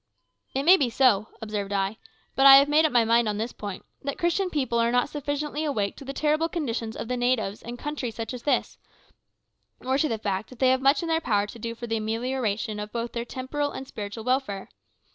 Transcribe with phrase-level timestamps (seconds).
[0.55, 1.97] "It may be so," observed I,
[2.35, 5.09] "but I have made up my mind on this point, that Christian people are not
[5.09, 8.79] sufficiently awake to the terrible condition of the natives of countries such as this,
[9.79, 11.97] or to the fact that they have much in their power to do for the
[11.97, 14.69] amelioration of both their temporal and spiritual welfare.